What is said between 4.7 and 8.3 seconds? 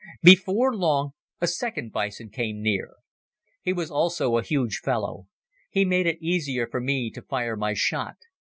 fellow. He made it easier for me to fire my shot.